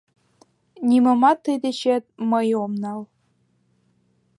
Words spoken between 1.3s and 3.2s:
тый дечет мый ом нал...»